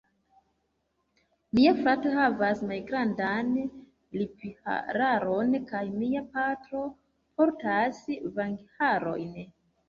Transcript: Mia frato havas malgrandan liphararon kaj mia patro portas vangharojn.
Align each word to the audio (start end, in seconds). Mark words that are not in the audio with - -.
Mia 1.57 1.73
frato 1.81 2.13
havas 2.15 2.63
malgrandan 2.69 3.51
liphararon 4.21 5.53
kaj 5.73 5.83
mia 5.99 6.25
patro 6.39 6.81
portas 7.43 8.03
vangharojn. 8.41 9.39